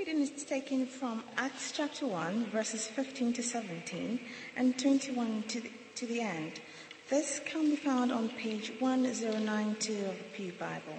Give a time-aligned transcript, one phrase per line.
[0.00, 4.18] reading is taken from Acts chapter 1, verses 15 to 17
[4.56, 6.58] and 21 to the, to the end.
[7.10, 10.96] This can be found on page 1092 of the Pew Bible.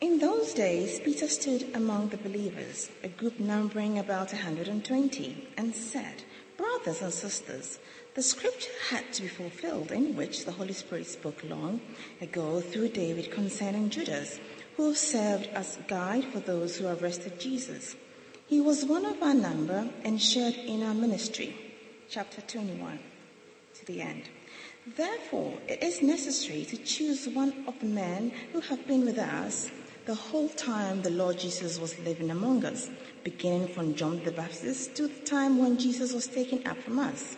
[0.00, 6.22] In those days, Peter stood among the believers, a group numbering about 120, and said,
[6.56, 7.80] Brothers and sisters,
[8.14, 11.80] the scripture had to be fulfilled in which the Holy Spirit spoke long
[12.20, 14.38] ago through David concerning Judas
[14.76, 17.96] who served as guide for those who arrested Jesus.
[18.46, 21.56] He was one of our number and shared in our ministry.
[22.08, 22.98] Chapter 21
[23.74, 24.24] to the end.
[24.96, 29.70] Therefore, it is necessary to choose one of the men who have been with us
[30.04, 32.88] the whole time the Lord Jesus was living among us,
[33.24, 37.36] beginning from John the Baptist to the time when Jesus was taken up from us.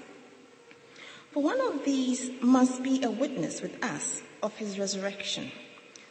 [1.33, 5.51] For one of these must be a witness with us of his resurrection.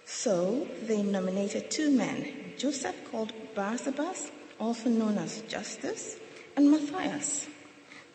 [0.10, 6.16] So they nominated two men, Joseph called Barsabas, also known as Justus,
[6.56, 7.48] and Matthias.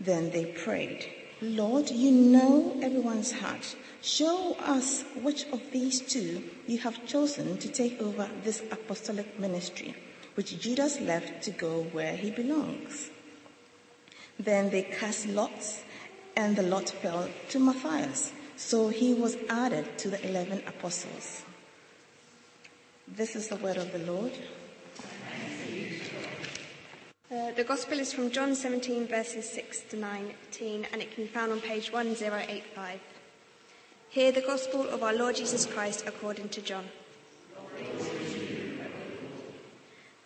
[0.01, 1.07] Then they prayed,
[1.43, 3.77] Lord, you know everyone's heart.
[4.01, 9.95] Show us which of these two you have chosen to take over this apostolic ministry,
[10.35, 13.11] which Judas left to go where he belongs.
[14.39, 15.83] Then they cast lots,
[16.35, 18.33] and the lot fell to Matthias.
[18.57, 21.43] So he was added to the eleven apostles.
[23.15, 24.33] This is the word of the Lord.
[27.31, 31.29] Uh, the Gospel is from John 17, verses 6 to 19, and it can be
[31.29, 33.01] found on page 1085.
[34.09, 36.87] Hear the Gospel of our Lord Jesus Christ according to John.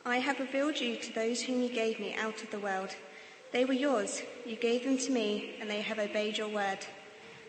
[0.05, 2.95] I have revealed you to those whom you gave me out of the world.
[3.51, 4.23] They were yours.
[4.45, 6.87] You gave them to me, and they have obeyed your word.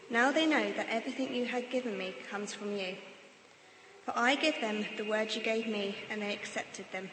[0.09, 2.95] Now they know that everything you have given me comes from you.
[4.07, 7.11] For I gave them the words you gave me, and they accepted them.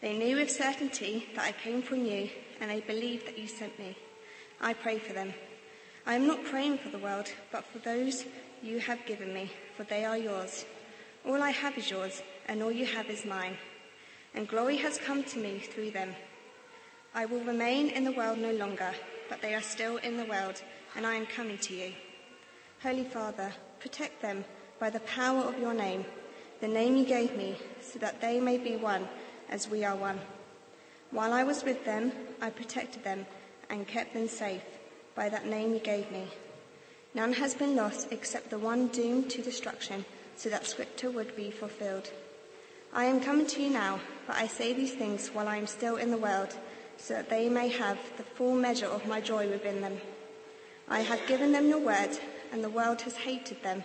[0.00, 2.28] They knew with certainty that I came from you,
[2.60, 3.96] and they believed that you sent me.
[4.60, 5.32] I pray for them.
[6.04, 8.24] I am not praying for the world, but for those
[8.60, 10.64] you have given me, for they are yours.
[11.24, 13.56] All I have is yours, and all you have is mine.
[14.34, 16.16] And glory has come to me through them.
[17.14, 18.90] I will remain in the world no longer,
[19.28, 20.60] but they are still in the world,
[20.96, 21.92] and I am coming to you.
[22.82, 24.44] Holy Father, protect them
[24.80, 26.06] by the power of your name,
[26.62, 29.06] the name you gave me, so that they may be one
[29.50, 30.18] as we are one.
[31.10, 33.26] While I was with them, I protected them
[33.68, 34.64] and kept them safe
[35.14, 36.24] by that name you gave me.
[37.14, 41.50] None has been lost except the one doomed to destruction, so that scripture would be
[41.50, 42.10] fulfilled.
[42.94, 45.96] I am coming to you now, but I say these things while I am still
[45.96, 46.56] in the world,
[46.96, 49.98] so that they may have the full measure of my joy within them.
[50.88, 52.18] I have given them your word,
[52.50, 53.84] and the world has hated them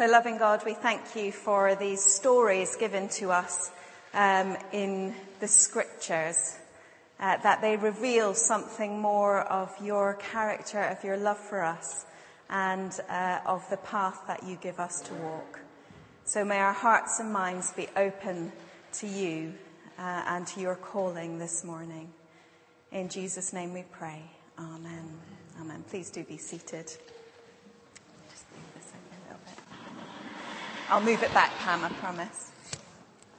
[0.00, 3.70] So, loving God, we thank you for these stories given to us
[4.14, 6.56] um, in the scriptures,
[7.20, 12.06] uh, that they reveal something more of your character, of your love for us,
[12.48, 15.60] and uh, of the path that you give us to walk.
[16.24, 18.52] So, may our hearts and minds be open
[18.94, 19.52] to you
[19.98, 22.10] uh, and to your calling this morning.
[22.90, 24.22] In Jesus' name we pray.
[24.58, 25.10] Amen.
[25.60, 25.84] Amen.
[25.90, 26.90] Please do be seated.
[30.90, 32.50] I'll move it back, Pam, I promise.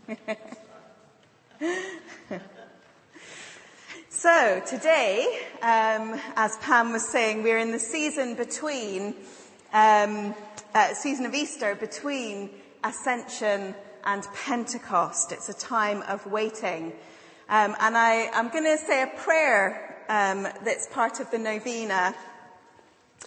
[4.10, 9.16] so today, um, as Pam was saying, we're in the season between,
[9.74, 10.34] um,
[10.74, 12.52] uh, season of Easter between
[12.86, 13.76] Ascension
[14.06, 15.34] and Pentecost.
[15.34, 16.94] It's a time of waiting.
[17.50, 22.16] Um, and I, am going to say a prayer um, that's part of the novena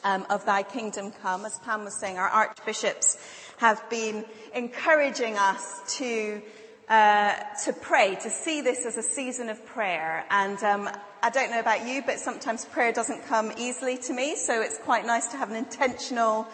[0.03, 1.45] um, of Thy Kingdom Come.
[1.45, 3.19] As Pam was saying, our archbishops
[3.59, 4.25] have been
[4.55, 6.43] encouraging us to
[6.89, 7.35] uh,
[7.65, 10.25] to pray, to see this as a season of prayer.
[10.31, 10.91] And um,
[11.23, 14.79] I don't know about you, but sometimes prayer doesn't come easily to me, so it's
[14.79, 16.47] quite nice to have an intentional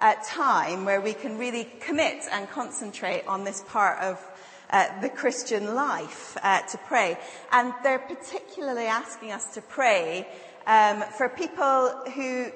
[0.00, 4.22] uh, time where we can really commit and concentrate on this part of
[4.70, 7.16] uh, the Christian life uh, to pray.
[7.50, 10.28] And they're particularly asking us to pray
[10.66, 12.52] um, for people who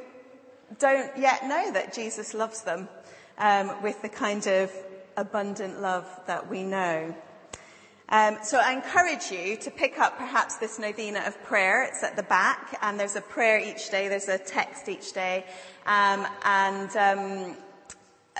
[0.79, 2.89] don't yet know that Jesus loves them.
[3.43, 4.73] Um, with the kind of
[5.17, 7.15] abundant love that we know.
[8.09, 11.83] Um, so I encourage you to pick up perhaps this novena of prayer.
[11.85, 14.09] It's at the back, and there's a prayer each day.
[14.09, 15.45] There's a text each day,
[15.87, 17.57] um, and um,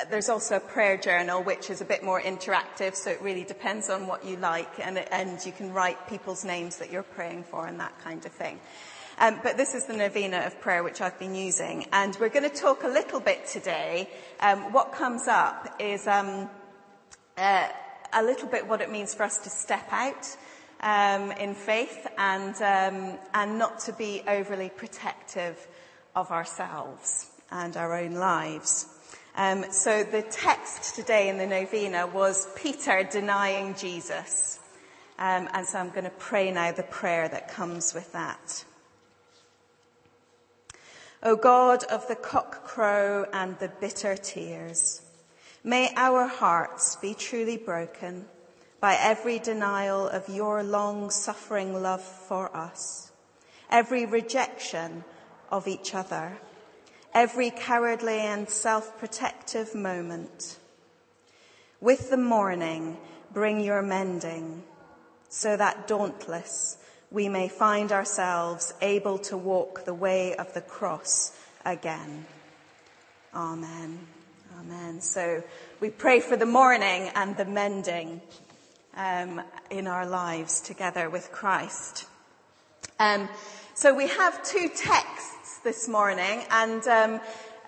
[0.09, 2.95] there's also a prayer journal, which is a bit more interactive.
[2.95, 6.77] So it really depends on what you like, and, and you can write people's names
[6.77, 8.61] that you're praying for and that kind of thing.
[9.19, 12.49] Um, but this is the novena of prayer which I've been using, and we're going
[12.49, 14.09] to talk a little bit today.
[14.41, 16.49] Um, what comes up is um,
[17.37, 17.69] uh,
[18.13, 20.37] a little bit what it means for us to step out
[20.81, 25.67] um, in faith and, um, and not to be overly protective
[26.15, 28.87] of ourselves and our own lives.
[29.35, 34.59] Um, so the text today in the novena was Peter denying Jesus.
[35.19, 38.65] Um, and so I'm going to pray now the prayer that comes with that.
[41.25, 45.03] O God of the cock crow and the bitter tears,
[45.63, 48.27] May our hearts be truly broken
[48.81, 53.13] by every denial of your long suffering love for us,
[53.71, 55.05] every rejection
[55.53, 56.39] of each other,
[57.15, 60.59] every cowardly and self-protective moment.
[61.81, 62.97] With the morning,
[63.33, 64.65] bring your mending
[65.29, 66.79] so that dauntless
[67.13, 72.25] we may find ourselves able to walk the way of the cross again.
[73.35, 73.99] Amen.
[74.59, 75.01] Amen.
[75.01, 75.43] So
[75.81, 78.21] we pray for the morning and the mending
[78.97, 82.07] um, in our lives together with Christ.
[82.99, 83.29] Um,
[83.75, 87.21] so we have two texts this morning, and um,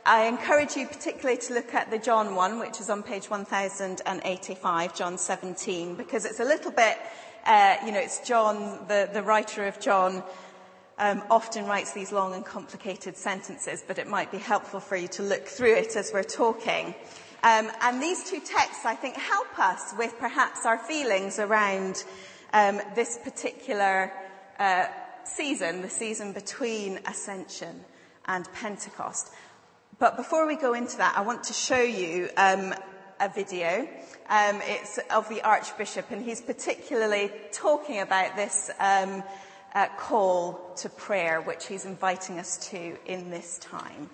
[0.06, 4.94] I encourage you particularly to look at the John one, which is on page 1085,
[4.94, 6.98] John 17, because it's a little bit,
[7.44, 10.22] uh, you know, it's John, the, the writer of John,
[10.98, 15.08] um, often writes these long and complicated sentences, but it might be helpful for you
[15.08, 16.94] to look through it as we're talking.
[17.42, 22.04] Um, and these two texts, I think, help us with perhaps our feelings around
[22.52, 24.12] um, this particular
[24.58, 24.86] uh,
[25.24, 27.84] season, the season between Ascension
[28.26, 29.32] and Pentecost.
[29.98, 32.74] But before we go into that, I want to show you um,
[33.20, 33.88] a video.
[34.28, 39.22] Um, it's of the Archbishop, and he's particularly talking about this um,
[39.74, 44.08] uh, call to prayer, which he's inviting us to in this time.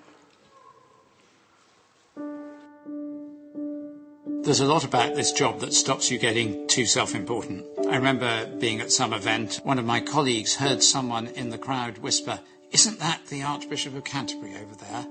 [4.43, 7.67] There's a lot about this job that stops you getting too self-important.
[7.89, 11.99] I remember being at some event, one of my colleagues heard someone in the crowd
[11.99, 15.07] whisper, isn't that the Archbishop of Canterbury over there?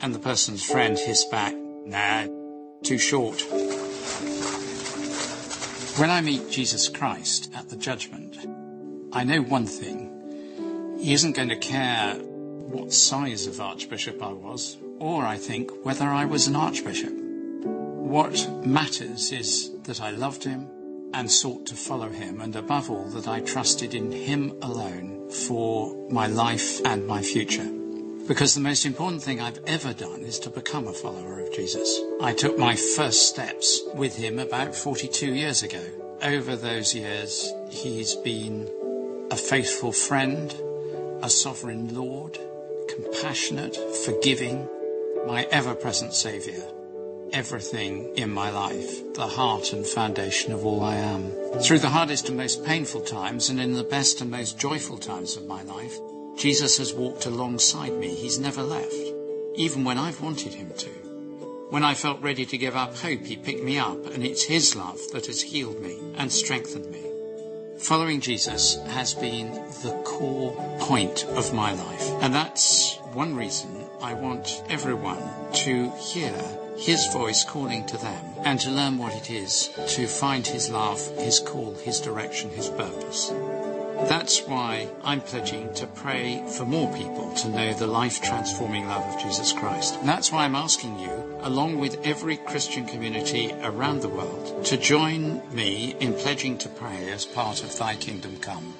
[0.00, 2.26] And the person's friend hissed back, nah,
[2.82, 3.42] too short.
[5.98, 8.38] When I meet Jesus Christ at the judgment,
[9.12, 10.96] I know one thing.
[10.98, 16.06] He isn't going to care what size of archbishop I was, or I think whether
[16.06, 17.12] I was an archbishop.
[17.12, 20.68] What matters is that I loved him
[21.12, 25.94] and sought to follow him, and above all, that I trusted in him alone for
[26.10, 27.81] my life and my future.
[28.28, 32.00] Because the most important thing I've ever done is to become a follower of Jesus.
[32.20, 35.82] I took my first steps with him about 42 years ago.
[36.22, 38.70] Over those years, he's been
[39.32, 40.54] a faithful friend,
[41.20, 42.38] a sovereign Lord,
[42.88, 44.68] compassionate, forgiving,
[45.26, 46.62] my ever-present Saviour,
[47.32, 51.32] everything in my life, the heart and foundation of all I am.
[51.60, 55.36] Through the hardest and most painful times and in the best and most joyful times
[55.36, 55.98] of my life,
[56.36, 58.08] Jesus has walked alongside me.
[58.08, 58.94] He's never left,
[59.54, 60.90] even when I've wanted him to.
[61.70, 64.76] When I felt ready to give up hope, he picked me up, and it's his
[64.76, 67.02] love that has healed me and strengthened me.
[67.78, 72.10] Following Jesus has been the core point of my life.
[72.20, 73.70] And that's one reason
[74.00, 75.22] I want everyone
[75.64, 76.32] to hear
[76.76, 81.00] his voice calling to them and to learn what it is to find his love,
[81.18, 83.32] his call, his direction, his purpose.
[84.08, 89.14] That's why I'm pledging to pray for more people to know the life transforming love
[89.14, 89.96] of Jesus Christ.
[89.96, 94.76] And that's why I'm asking you, along with every Christian community around the world, to
[94.76, 98.74] join me in pledging to pray as part of Thy Kingdom Come.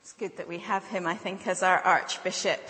[0.00, 2.60] It's good that we have him, I think, as our Archbishop.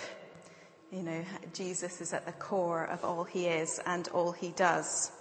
[0.90, 1.25] You know,
[1.55, 5.12] Jesus is at the core of all he is and all he does.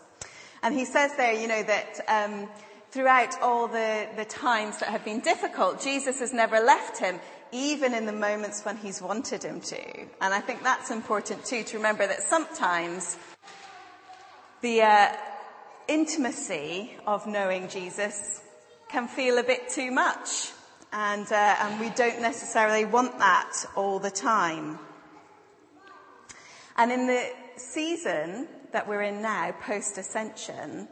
[0.62, 2.50] And he says there, you know, that um,
[2.92, 7.20] throughout all the, the times that have been difficult, Jesus has never left him,
[7.52, 9.82] even in the moments when he's wanted him to.
[10.22, 13.18] And I think that's important too, to remember that sometimes
[14.62, 15.16] the uh,
[15.88, 18.42] intimacy of knowing Jesus
[18.90, 20.52] can feel a bit too much.
[20.92, 24.80] And, uh, and we don't necessarily want that all the time.
[26.76, 30.88] And in the season that we're in now, post-ascension,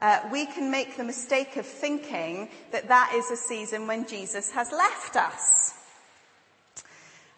[0.00, 4.50] uh, we can make the mistake of thinking that that is a season when Jesus
[4.52, 5.74] has left us.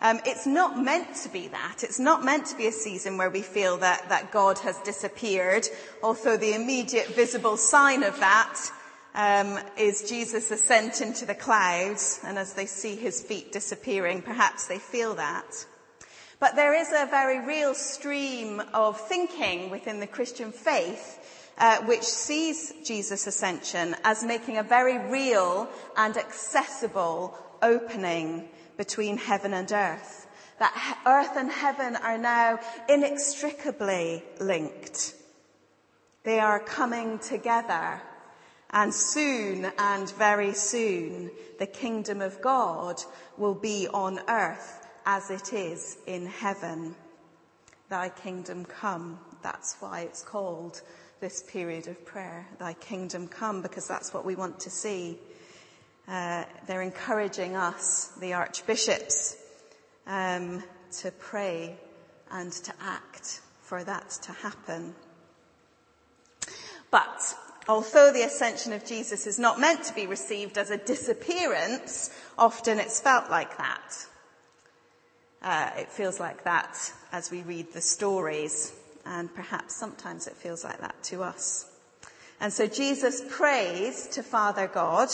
[0.01, 1.85] Um, it's not meant to be that.
[1.85, 5.69] It's not meant to be a season where we feel that, that God has disappeared,
[6.03, 8.59] although the immediate visible sign of that
[9.15, 14.67] um, is Jesus' ascent into the clouds, and as they see his feet disappearing, perhaps
[14.67, 15.67] they feel that.
[16.43, 21.21] But there is a very real stream of thinking within the Christian faith
[21.57, 29.55] uh, which sees Jesus' ascension as making a very real and accessible opening between heaven
[29.55, 30.27] and earth.
[30.59, 32.59] That earth and heaven are now
[32.89, 35.15] inextricably linked.
[36.25, 38.03] They are coming together
[38.71, 41.31] and soon and very soon
[41.61, 43.01] the kingdom of God
[43.39, 46.95] will be on earth as it is in heaven.
[47.89, 49.19] Thy kingdom come.
[49.43, 50.83] That's why it's called
[51.21, 52.47] this period of prayer.
[52.59, 55.19] Thy kingdom come because that's what we want to see.
[56.09, 59.37] Uh, they're encouraging us, the archbishops,
[60.07, 60.63] um,
[60.99, 61.77] to pray
[62.31, 64.95] and to act for that to happen.
[66.91, 67.37] But
[67.69, 72.81] Although the ascension of Jesus is not meant to be received as a disappearance, often
[72.81, 74.07] it's felt like that.
[75.43, 78.73] Uh, it feels like that as we read the stories,
[79.05, 81.67] and perhaps sometimes it feels like that to us.
[82.41, 85.09] And so Jesus prays to Father God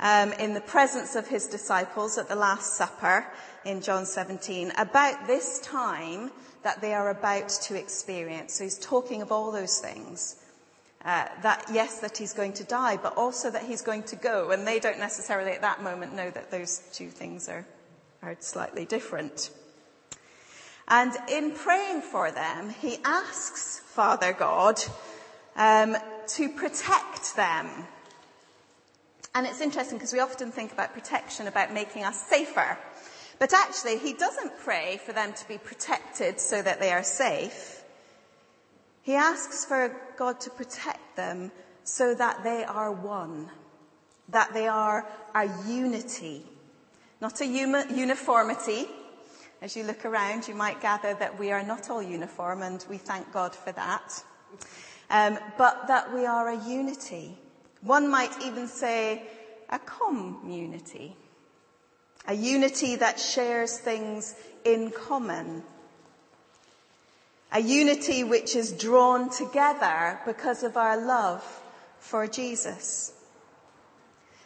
[0.00, 3.26] um, in the presence of his disciples at the Last Supper
[3.64, 6.30] in John 17 about this time
[6.62, 8.54] that they are about to experience.
[8.54, 10.36] So he's talking of all those things.
[11.02, 14.50] Uh, that yes, that he's going to die, but also that he's going to go.
[14.50, 17.66] And they don't necessarily at that moment know that those two things are,
[18.22, 19.50] are slightly different.
[20.90, 24.80] And in praying for them, he asks Father God
[25.54, 27.68] um, to protect them.
[29.32, 32.76] And it's interesting because we often think about protection, about making us safer.
[33.38, 37.84] But actually, he doesn't pray for them to be protected so that they are safe.
[39.02, 41.52] He asks for God to protect them
[41.84, 43.48] so that they are one,
[44.28, 46.42] that they are a unity,
[47.20, 48.88] not a uniformity.
[49.62, 52.96] As you look around, you might gather that we are not all uniform, and we
[52.96, 54.24] thank God for that.
[55.10, 57.36] Um, but that we are a unity.
[57.82, 59.24] One might even say
[59.68, 61.16] a community.
[62.26, 65.62] A unity that shares things in common
[67.52, 71.42] a unity which is drawn together because of our love
[71.98, 73.12] for Jesus.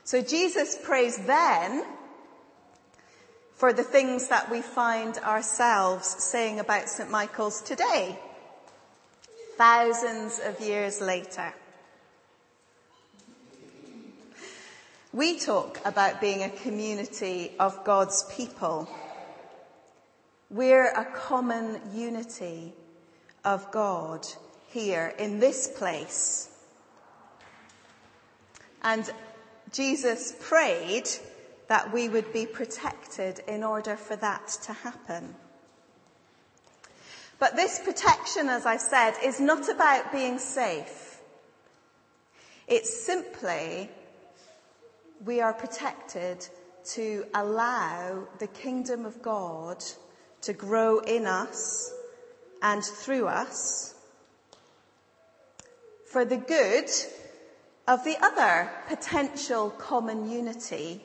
[0.04, 1.84] So Jesus prays then
[3.54, 7.10] for the things that we find ourselves saying about St.
[7.10, 8.18] Michael's today,
[9.56, 11.54] thousands of years later.
[15.12, 18.88] We talk about being a community of God's people.
[20.50, 22.72] We're a common unity
[23.44, 24.26] of God
[24.70, 26.50] here in this place.
[28.82, 29.08] And
[29.72, 31.08] Jesus prayed
[31.68, 35.34] that we would be protected in order for that to happen.
[37.38, 41.20] But this protection, as I said, is not about being safe.
[42.66, 43.90] It's simply
[45.24, 46.46] we are protected
[46.92, 49.82] to allow the kingdom of God
[50.42, 51.92] to grow in us
[52.62, 53.94] and through us
[56.06, 56.90] for the good
[57.88, 61.02] of the other potential common unity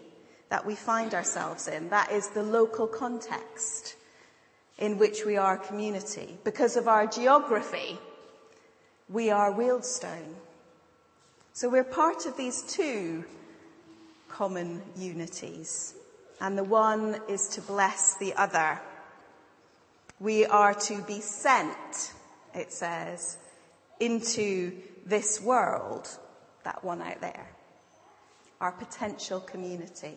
[0.50, 1.90] that we find ourselves in.
[1.90, 3.96] That is the local context
[4.78, 6.38] in which we are a community.
[6.44, 8.00] Because of our geography,
[9.10, 10.36] we are Wealdstone.
[11.54, 13.26] So we're part of these two
[14.30, 15.94] common unities.
[16.40, 18.80] And the one is to bless the other.
[20.20, 22.14] We are to be sent,
[22.56, 23.38] it says,
[24.00, 24.72] into
[25.06, 26.08] this world,
[26.64, 27.50] that one out there,
[28.62, 30.16] our potential community.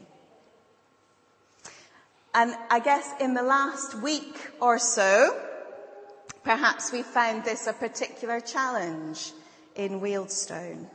[2.34, 5.38] And I guess in the last week or so,
[6.42, 9.32] perhaps we found this a particular challenge
[9.74, 10.86] in Wealdstone.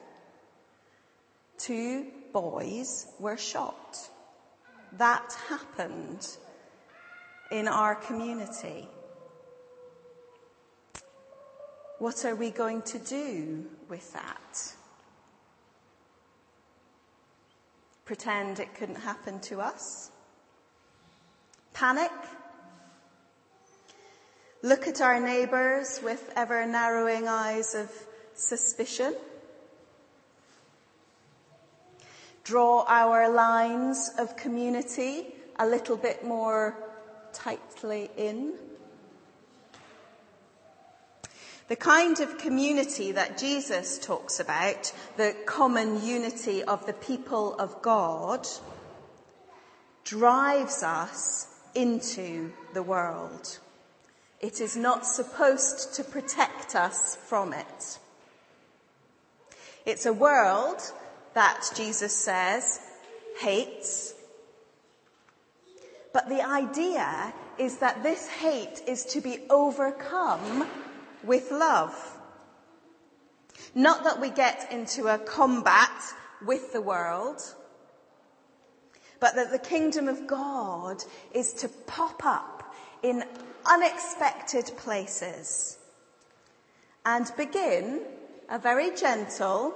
[1.57, 3.97] Two boys were shot.
[4.93, 6.27] That happened
[7.51, 8.87] in our community.
[11.99, 14.73] What are we going to do with that?
[18.07, 20.11] pretend it couldn't happen to us?
[21.77, 22.11] Panic?
[24.63, 27.91] Look at our neighbours with ever narrowing eyes of
[28.33, 29.15] suspicion?
[32.43, 36.75] Draw our lines of community a little bit more
[37.31, 38.53] tightly in?
[41.67, 47.83] The kind of community that Jesus talks about, the common unity of the people of
[47.83, 48.47] God,
[50.03, 53.59] drives us into the world.
[54.41, 57.99] It is not supposed to protect us from it.
[59.85, 60.81] It's a world
[61.35, 62.81] that Jesus says
[63.39, 64.15] hates.
[66.13, 70.67] But the idea is that this hate is to be overcome
[71.23, 71.95] with love.
[73.75, 75.91] Not that we get into a combat
[76.43, 77.41] with the world,
[79.19, 83.23] but that the kingdom of God is to pop up in
[83.65, 85.77] unexpected places
[87.05, 88.01] and begin
[88.49, 89.73] a very gentle,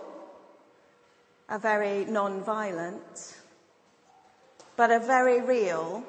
[1.49, 3.37] a very non-violent,
[4.75, 6.03] but a very real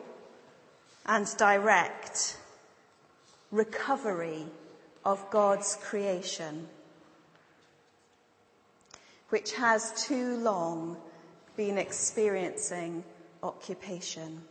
[1.06, 2.36] and direct
[3.50, 4.46] recovery
[5.04, 6.68] of God's creation,
[9.30, 10.96] which has too long
[11.56, 13.04] been experiencing
[13.42, 14.42] occupation.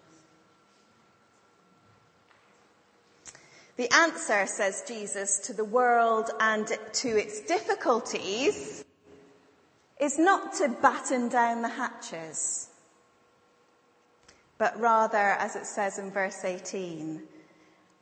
[3.77, 8.83] The answer, says Jesus, to the world and to its difficulties
[9.99, 12.69] is not to batten down the hatches,
[14.57, 17.21] but rather, as it says in verse 18,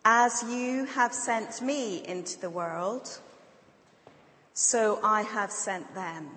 [0.05, 3.19] as you have sent me into the world,
[4.53, 6.29] so I have sent them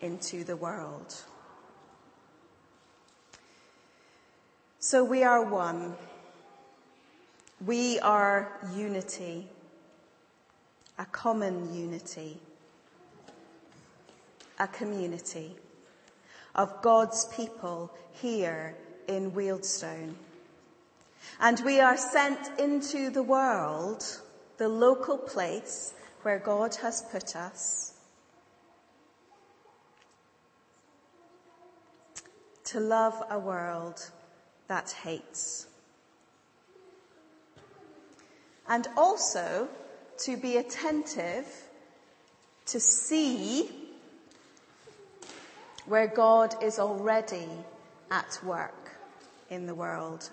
[0.00, 1.14] into the world.
[4.80, 5.96] So we are one.
[7.66, 9.48] We are unity,
[10.96, 12.38] a common unity,
[14.60, 15.56] a community
[16.54, 17.90] of God's people
[18.22, 18.76] here
[19.08, 20.14] in Wealdstone.
[21.40, 24.04] And we are sent into the world,
[24.58, 27.94] the local place where God has put us,
[32.66, 34.12] to love a world
[34.68, 35.66] that hates.
[38.68, 39.68] And also
[40.18, 41.46] to be attentive
[42.66, 43.70] to see
[45.86, 47.48] where God is already
[48.10, 48.92] at work
[49.48, 50.28] in the world.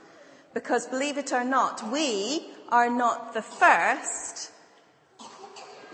[0.54, 4.52] Because believe it or not, we are not the first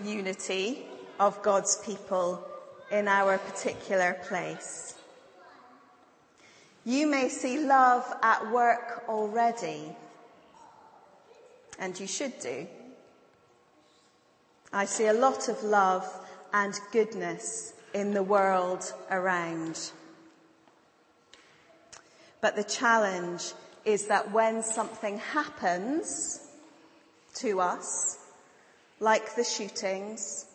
[0.04, 0.84] unity
[1.20, 2.44] of God's people
[2.92, 4.96] in our particular place.
[6.84, 9.96] You may see love at work already,
[11.78, 12.68] and you should do.
[14.74, 16.08] I see a lot of love
[16.54, 19.92] and goodness in the world around.
[22.42, 23.54] But the challenge
[23.86, 26.48] is that when something happens
[27.36, 28.18] to us,
[29.00, 30.48] like the shootings,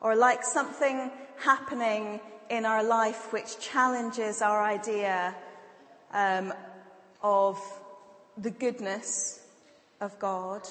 [0.00, 5.34] or like something happening in our life which challenges our idea
[6.12, 6.52] um,
[7.22, 7.58] of
[8.36, 9.40] the goodness
[10.00, 10.62] of God,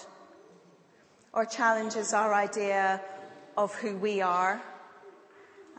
[1.33, 3.01] or challenges our idea
[3.57, 4.61] of who we are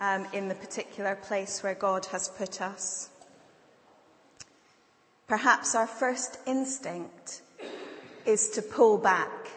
[0.00, 3.08] um, in the particular place where God has put us.
[5.26, 7.42] Perhaps our first instinct
[8.24, 9.48] is to pull back,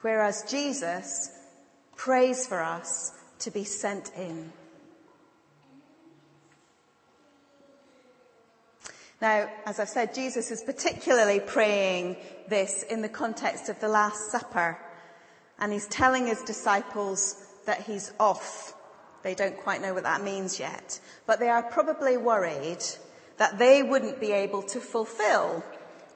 [0.00, 1.30] whereas Jesus
[1.96, 4.52] prays for us to be sent in.
[9.20, 12.16] Now, as I've said, Jesus is particularly praying
[12.48, 14.78] this in the context of the Last Supper.
[15.58, 18.74] And he's telling his disciples that he's off.
[19.22, 20.98] They don't quite know what that means yet.
[21.26, 22.82] But they are probably worried
[23.36, 25.62] that they wouldn't be able to fulfill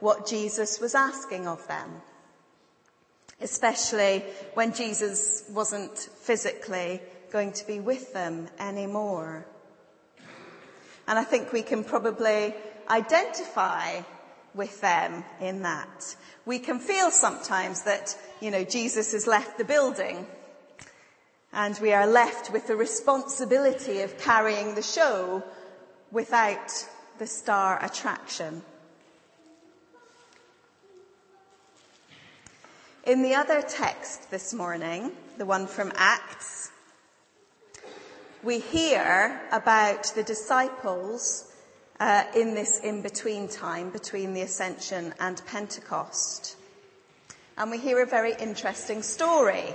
[0.01, 1.91] what Jesus was asking of them.
[3.41, 9.47] Especially when Jesus wasn't physically going to be with them anymore.
[11.07, 12.55] And I think we can probably
[12.89, 14.03] identify
[14.55, 16.17] with them in that.
[16.47, 20.27] We can feel sometimes that, you know, Jesus has left the building
[21.53, 25.43] and we are left with the responsibility of carrying the show
[26.11, 26.87] without
[27.19, 28.63] the star attraction.
[33.07, 36.71] In the other text this morning, the one from Acts,
[38.43, 41.53] we hear about the disciples
[42.05, 46.55] uh, in this in-between time between the ascension and Pentecost.
[47.57, 49.73] And we hear a very interesting story.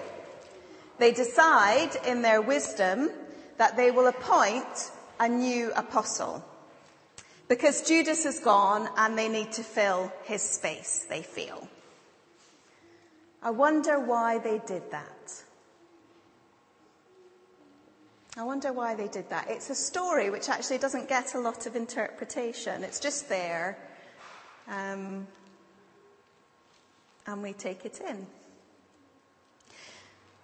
[0.99, 3.09] They decide in their wisdom
[3.57, 6.45] that they will appoint a new apostle.
[7.47, 11.67] Because Judas is gone and they need to fill his space, they feel.
[13.41, 15.43] I wonder why they did that.
[18.39, 19.49] I wonder why they did that.
[19.49, 22.85] It's a story which actually doesn't get a lot of interpretation.
[22.85, 23.77] It's just there.
[24.69, 25.27] Um,
[27.27, 28.25] and we take it in.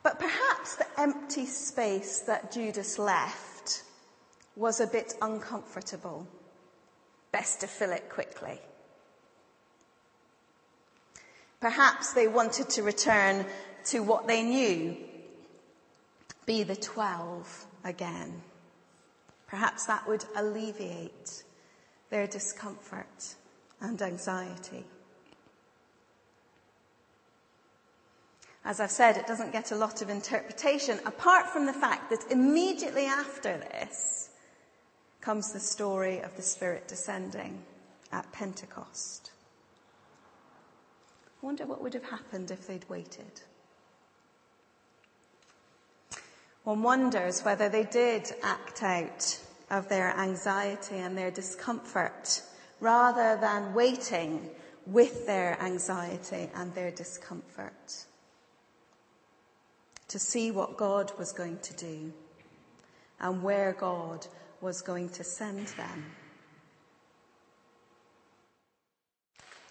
[0.03, 3.84] But perhaps the empty space that Judas left
[4.58, 6.27] was a bit uncomfortable.
[7.31, 8.60] Best to fill it quickly.
[11.62, 13.45] Perhaps they wanted to return
[13.86, 14.97] to what they knew,
[16.45, 18.41] be the twelve again.
[19.48, 21.43] Perhaps that would alleviate
[22.10, 23.36] their discomfort
[23.80, 24.84] and anxiety.
[28.65, 32.32] As I've said, it doesn't get a lot of interpretation apart from the fact that
[32.32, 34.30] immediately after this
[35.21, 37.63] comes the story of the Spirit descending
[38.12, 39.32] at Pentecost.
[41.41, 43.41] I wonder what would have happened if they'd waited.
[46.65, 52.41] One wonders whether they did act out of their anxiety and their discomfort
[52.80, 54.49] rather than waiting
[54.88, 58.06] with their anxiety and their discomfort
[60.08, 62.12] to see what God was going to do
[63.19, 64.25] and where God
[64.60, 66.06] was going to send them.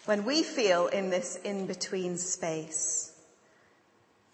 [0.04, 3.13] When we feel in this in-between space,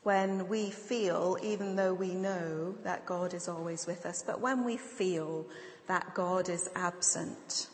[0.02, 4.64] when we feel, even though we know that God is always with us, but when
[4.64, 5.46] we feel
[5.88, 7.68] that God is absent,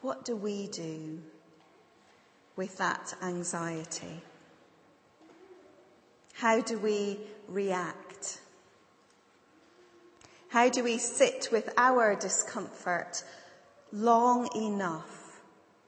[0.00, 1.20] what do we do
[2.54, 4.22] with that anxiety?
[6.34, 8.40] How do we react?
[10.50, 13.24] How do we sit with our discomfort
[13.92, 15.17] long enough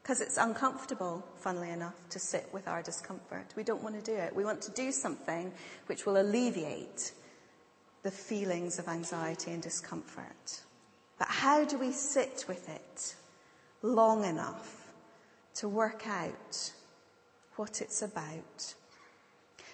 [0.03, 3.53] because it's uncomfortable, funnily enough, to sit with our discomfort.
[3.57, 4.35] We don't want to do it.
[4.35, 5.53] We want to do something
[5.87, 7.13] which will alleviate
[8.03, 10.63] the feelings of anxiety and discomfort.
[11.19, 13.15] But how do we sit with it
[13.83, 14.93] long enough
[15.57, 16.73] to work out
[17.57, 18.75] what it's about?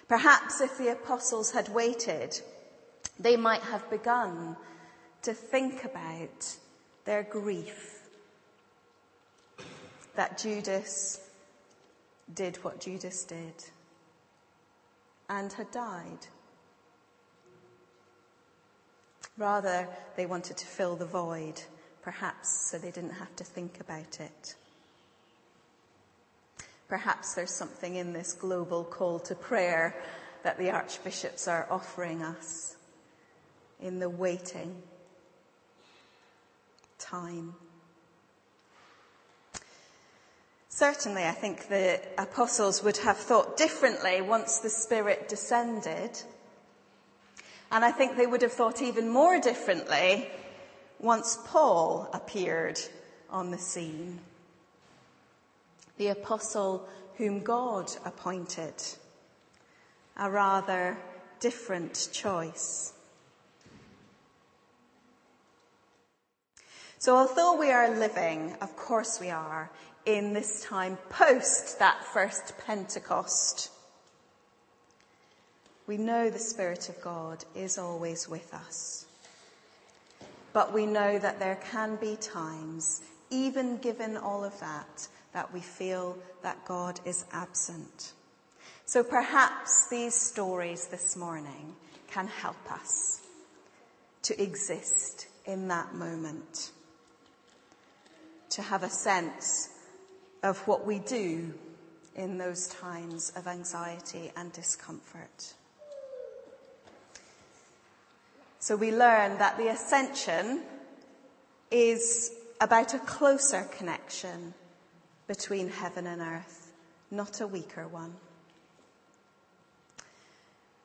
[0.09, 2.39] Perhaps if the apostles had waited,
[3.17, 4.57] they might have begun
[5.21, 6.57] to think about
[7.05, 7.96] their grief
[10.17, 11.21] that Judas
[12.33, 13.53] did what Judas did
[15.29, 16.25] and had died.
[19.37, 21.61] Rather, they wanted to fill the void,
[22.01, 24.55] perhaps so they didn't have to think about it.
[26.89, 29.95] Perhaps there's something in this global call to prayer
[30.41, 32.75] that the archbishops are offering us
[33.79, 34.81] in the waiting
[36.97, 37.53] time.
[40.77, 46.21] Certainly, I think the apostles would have thought differently once the Spirit descended.
[47.71, 50.29] And I think they would have thought even more differently
[50.99, 52.79] once Paul appeared
[53.31, 54.19] on the scene.
[55.97, 58.75] The apostle whom God appointed.
[60.15, 60.95] A rather
[61.39, 62.93] different choice.
[66.99, 69.71] So although we are living, of course we are,
[70.07, 73.69] in this time post that first Pentecost.
[75.85, 79.05] We know the Spirit of God is always with us.
[80.53, 85.59] But we know that there can be times, even given all of that, that we
[85.59, 88.13] feel that God is absent.
[88.85, 91.75] So perhaps these stories this morning
[92.07, 93.21] can help us
[94.23, 96.71] to exist in that moment,
[98.51, 99.69] to have a sense
[100.43, 101.53] of what we do
[102.15, 105.53] in those times of anxiety and discomfort.
[108.59, 110.63] So we learn that the ascension
[111.71, 114.53] is about a closer connection
[115.27, 116.71] between heaven and earth,
[117.11, 118.13] not a weaker one.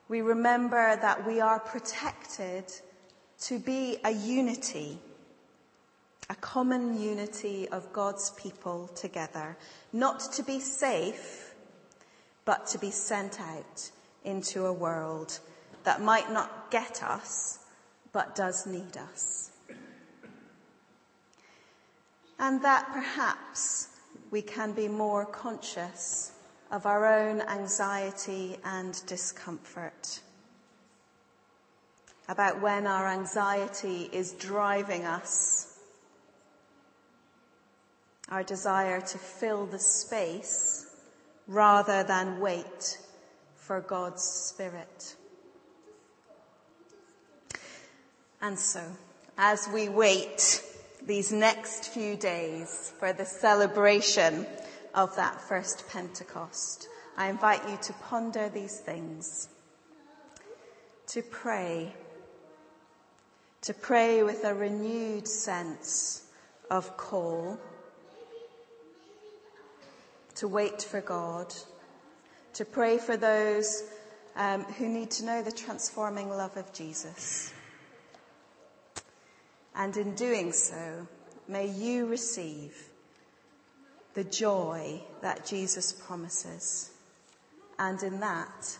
[0.07, 2.65] We remember that we are protected
[3.41, 4.99] to be a unity
[6.29, 9.57] a common unity of God's people together,
[9.91, 11.53] not to be safe,
[12.45, 13.91] but to be sent out
[14.23, 15.39] into a world
[15.83, 17.59] that might not get us,
[18.11, 19.51] but does need us.
[22.39, 23.89] And that perhaps
[24.31, 26.31] we can be more conscious
[26.71, 30.21] of our own anxiety and discomfort.
[32.27, 35.72] About when our anxiety is driving us.
[38.29, 40.87] Our desire to fill the space
[41.47, 42.97] rather than wait
[43.55, 45.15] for God's Spirit.
[48.41, 48.81] And so,
[49.37, 50.63] as we wait
[51.01, 54.45] these next few days for the celebration
[54.93, 59.47] of that first Pentecost, I invite you to ponder these things,
[61.07, 61.93] to pray,
[63.61, 66.23] to pray with a renewed sense
[66.69, 67.59] of call,
[70.43, 71.55] to wait for God,
[72.53, 73.81] to pray for those
[74.35, 77.53] um, who need to know the transforming love of Jesus.
[79.73, 81.07] And in doing so,
[81.47, 82.75] may you receive
[84.15, 86.91] the joy that Jesus promises.
[87.79, 88.77] And in that,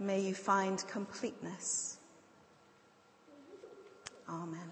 [0.00, 1.98] may you find completeness.
[4.28, 4.70] Amen.